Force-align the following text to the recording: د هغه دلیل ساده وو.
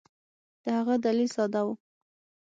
د 0.63 0.65
هغه 0.77 0.95
دلیل 1.05 1.29
ساده 1.35 1.61
وو. 1.65 1.73